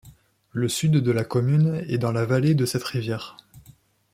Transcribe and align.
Le 0.51 0.67
sud 0.67 0.93
de 0.93 1.11
la 1.11 1.23
commune 1.23 1.85
est 1.87 1.99
dans 1.99 2.11
la 2.11 2.25
vallée 2.25 2.55
de 2.55 2.65
cette 2.65 2.83
rivière. 2.85 3.37